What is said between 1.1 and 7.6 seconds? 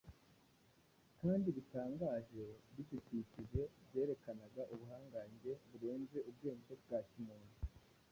kandi bitangaje bidukikije byerekanaga ubuhanga burenze ubwenge bwa kimuntu.